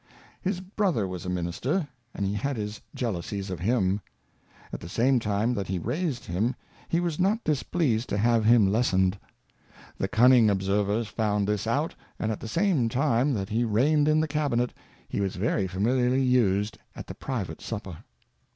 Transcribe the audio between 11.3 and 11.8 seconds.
this